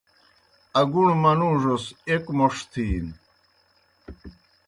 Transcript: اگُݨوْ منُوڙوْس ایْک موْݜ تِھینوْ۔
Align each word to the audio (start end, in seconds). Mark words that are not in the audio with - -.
اگُݨوْ 0.79 1.13
منُوڙوْس 1.23 1.85
ایْک 2.09 2.25
موْݜ 2.37 2.55
تِھینوْ۔ 2.71 3.15